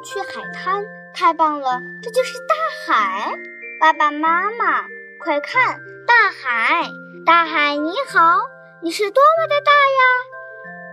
[0.00, 1.80] 去海滩，太棒了！
[2.02, 2.54] 这就是大
[2.86, 3.38] 海。
[3.80, 4.86] 爸爸妈妈，
[5.20, 6.88] 快看，大海！
[7.24, 8.38] 大海你好，
[8.82, 10.02] 你是多么的大呀！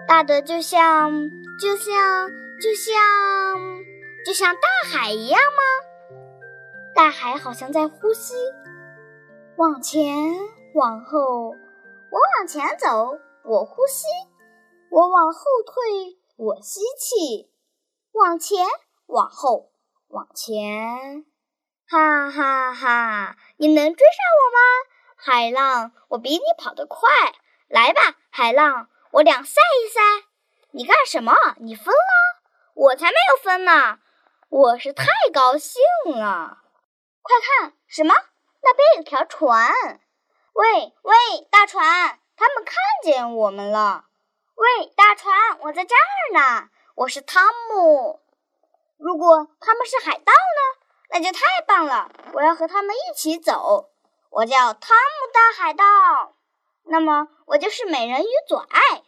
[0.07, 1.29] 大的就像，
[1.59, 2.29] 就像，
[2.61, 2.93] 就像，
[4.25, 4.61] 就像大
[4.91, 6.17] 海一样吗？
[6.95, 8.33] 大海好像在呼吸，
[9.57, 10.15] 往前，
[10.73, 14.05] 往后，我往前走，我呼吸；
[14.91, 17.49] 我往后退，我吸气。
[18.13, 18.63] 往前，
[19.07, 19.71] 往后，
[20.07, 21.25] 往前，
[21.87, 23.37] 哈哈哈！
[23.57, 24.59] 你能追上我吗，
[25.15, 25.91] 海浪？
[26.09, 27.09] 我比你跑得快。
[27.67, 30.27] 来吧，海浪，我俩赛一赛。
[30.71, 31.33] 你干什么？
[31.57, 32.41] 你疯了？
[32.73, 33.99] 我才没有疯呢！
[34.49, 36.59] 我是太高兴了。
[37.21, 38.15] 快看，什么？
[38.61, 39.71] 那边有条船。
[40.53, 41.15] 喂喂，
[41.51, 44.05] 大船，他们看见我们了。
[44.55, 46.69] 喂，大船，我在这儿呢。
[46.95, 48.22] 我是汤姆。
[49.03, 50.79] 如果他们是海盗呢？
[51.09, 52.09] 那就太棒了！
[52.31, 53.89] 我要和他们一起走。
[54.29, 55.83] 我叫汤姆大海盗。
[56.83, 59.03] 那么我就是美人鱼左爱。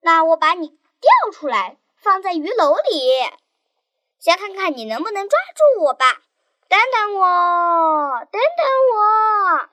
[0.00, 3.32] 那我把你钓出来，放在鱼篓里。
[4.18, 6.04] 先看看你能不能抓住我吧。
[6.68, 9.70] 等等我，等等我。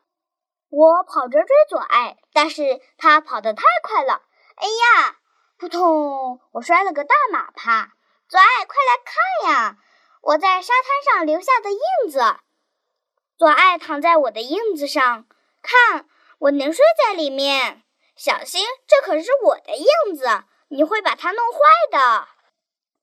[0.70, 4.22] 我跑着追左爱，但是他跑得太快了。
[4.56, 5.18] 哎呀！
[5.58, 6.40] 扑通！
[6.54, 7.92] 我摔了个大马趴。
[8.34, 9.78] 左爱，快来看呀！
[10.22, 12.20] 我在沙滩上留下的印子。
[13.38, 15.28] 左爱躺在我的印子上，
[15.62, 16.08] 看，
[16.40, 17.84] 我能睡在里面。
[18.16, 21.60] 小心，这可是我的印子，你会把它弄坏
[21.92, 22.28] 的。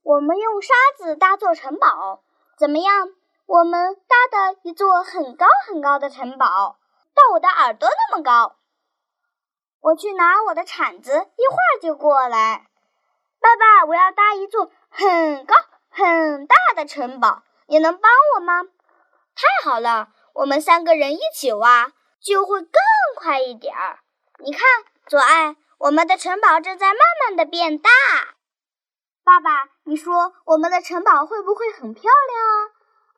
[0.03, 2.25] 我们用沙子搭座城堡，
[2.59, 3.11] 怎么样？
[3.47, 6.81] 我们搭的一座很高很高的城堡，
[7.15, 8.57] 到我的耳朵那么高。
[9.79, 12.67] 我去拿我的铲子，一会儿就过来。
[13.39, 15.55] 爸爸，我要搭一座很高
[15.89, 18.63] 很大的城堡，你能帮我吗？
[19.35, 22.73] 太好了，我们三个人一起挖，就会更
[23.17, 24.01] 快一点儿。
[24.39, 24.63] 你看，
[25.07, 27.91] 左爱，我们的城堡正在慢慢的变大。
[29.23, 29.51] 爸爸，
[29.85, 32.71] 你说我们的城堡会不会很漂亮啊？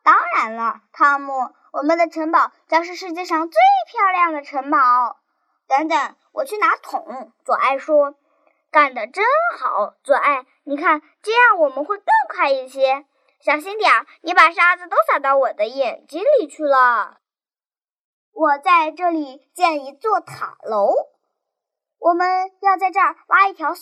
[0.03, 5.17] 当然了，汤姆，我们的城堡将是世界上最漂亮的城堡。
[5.67, 7.31] 等等，我去拿桶。
[7.43, 8.15] 左爱说
[8.73, 9.23] ：“干得真
[9.55, 13.05] 好，左爱，你看，这样我们会更快一些。
[13.39, 17.19] 小心点儿，你把沙子都撒到我的眼睛里去了。”
[18.33, 20.91] 我在这里建一座塔楼，
[21.99, 23.81] 我们要在这儿挖一条隧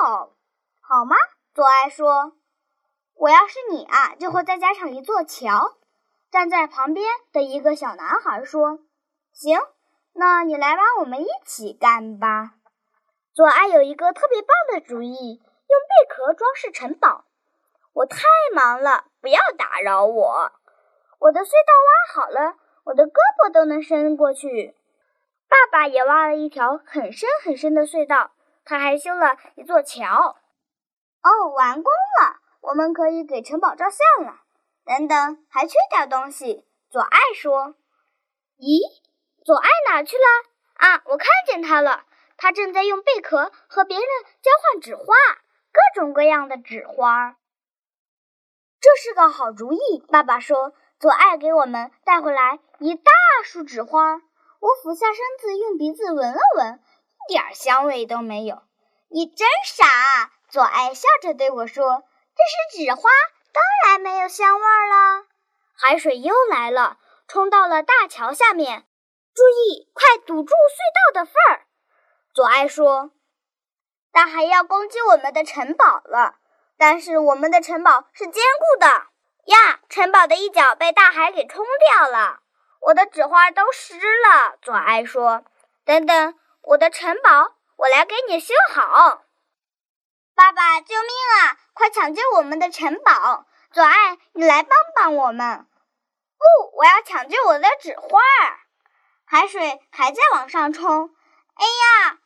[0.00, 0.34] 道，
[0.80, 1.14] 好吗？
[1.54, 2.32] 左爱说
[3.14, 5.76] ：“我要是你啊，就会再加上一座桥。”
[6.32, 8.80] 站在旁边的一个小男孩说
[9.32, 9.60] ：“行。”
[10.14, 12.54] 那你来帮，我们一起干吧。
[13.34, 17.24] 左爱有一个特别棒的主意，用贝壳装饰城堡。
[17.94, 18.18] 我太
[18.54, 20.52] 忙了，不要打扰我。
[21.18, 24.76] 我的隧道挖好了，我的胳膊都能伸过去。
[25.48, 28.32] 爸爸也挖了一条很深很深的隧道，
[28.66, 30.36] 他还修了一座桥。
[31.22, 34.40] 哦，完工了，我们可以给城堡照相了。
[34.84, 36.66] 等等，还缺点东西。
[36.90, 37.76] 左爱说
[38.60, 38.80] ：“咦？”
[39.42, 40.22] 左爱哪去了？
[40.74, 42.04] 啊，我看见他了，
[42.42, 44.06] 他正在用贝壳和别人
[44.42, 45.14] 交换纸花，
[45.70, 47.36] 各种各样的纸花。
[48.80, 50.74] 这是个好主意，爸爸说。
[50.98, 53.12] 左爱给我们带回来一大
[53.44, 56.80] 束纸花，我俯下身子用鼻子闻了闻，
[57.28, 58.62] 一点香味都没有。
[59.08, 62.02] 你真傻，左爱笑着对我说
[62.34, 63.08] ：“这是纸花，
[63.52, 65.26] 当然没有香味了。”
[65.78, 66.98] 海水又来了，
[67.28, 68.84] 冲到了大桥下面。
[69.32, 71.61] 注意，快堵住隧道的缝儿！
[72.34, 73.10] 左爱说
[74.10, 76.36] ：“大海要攻击我们的城堡了，
[76.78, 78.86] 但是我们的城堡是坚固的
[79.52, 79.80] 呀！
[79.90, 81.62] 城堡的一角被大海给冲
[81.94, 82.40] 掉了，
[82.80, 85.44] 我的纸花都湿了。”左爱说
[85.84, 89.24] ：“等等，我的城堡，我来给你修好。”
[90.34, 91.58] 爸爸，救命啊！
[91.74, 93.44] 快抢救我们的城堡！
[93.72, 95.66] 左爱，你来帮帮我们！
[96.38, 98.20] 不，我要抢救我的纸花。
[99.26, 101.14] 海水还在往上冲，
[101.54, 102.18] 哎呀，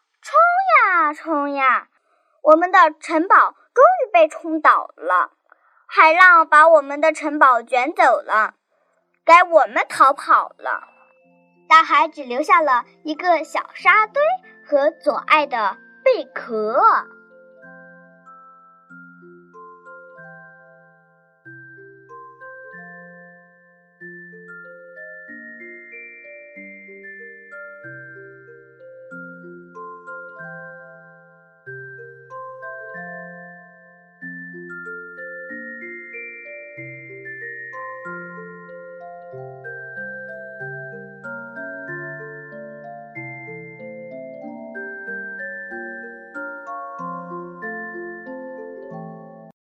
[0.88, 1.88] 大冲呀！
[2.42, 3.36] 我们的城堡
[3.74, 5.32] 终于被冲倒了，
[5.84, 8.54] 海浪把我们的城堡卷走了，
[9.24, 10.86] 该我们逃跑了。
[11.68, 14.22] 大海只留下了一个小沙堆
[14.64, 16.80] 和左爱的贝壳。